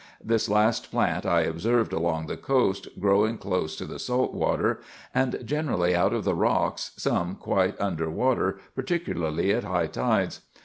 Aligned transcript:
This 0.23 0.49
last 0.49 0.89
plant 0.89 1.27
I 1.27 1.41
observed 1.41 1.93
along 1.93 2.25
the 2.25 2.35
coast, 2.35 2.87
growing 2.99 3.37
close 3.37 3.75
to 3.75 3.85
the 3.85 3.99
salt 3.99 4.33
water, 4.33 4.79
and 5.13 5.39
generally 5.45 5.93
out 5.95 6.11
of 6.11 6.23
the 6.23 6.33
rocks, 6.33 6.89
some 6.97 7.35
quite 7.35 7.79
under 7.79 8.09
water, 8.09 8.57
particularly 8.73 9.51
at 9.53 9.63
high 9.63 9.85
tides. 9.85 10.41